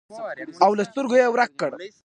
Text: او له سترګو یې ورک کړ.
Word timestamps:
او 0.63 0.71
له 0.77 0.83
سترګو 0.89 1.15
یې 1.21 1.27
ورک 1.29 1.51
کړ. 1.59 1.71